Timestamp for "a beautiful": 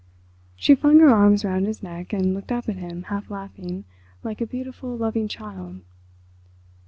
4.41-4.97